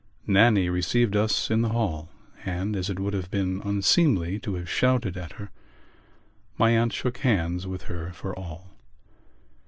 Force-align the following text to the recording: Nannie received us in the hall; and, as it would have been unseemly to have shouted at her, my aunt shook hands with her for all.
Nannie 0.25 0.67
received 0.67 1.15
us 1.15 1.51
in 1.51 1.61
the 1.61 1.69
hall; 1.69 2.09
and, 2.43 2.75
as 2.75 2.89
it 2.89 2.97
would 2.97 3.13
have 3.13 3.29
been 3.29 3.61
unseemly 3.63 4.39
to 4.39 4.55
have 4.55 4.67
shouted 4.67 5.15
at 5.15 5.33
her, 5.33 5.51
my 6.57 6.71
aunt 6.71 6.91
shook 6.91 7.19
hands 7.19 7.67
with 7.67 7.83
her 7.83 8.11
for 8.11 8.35
all. 8.35 8.71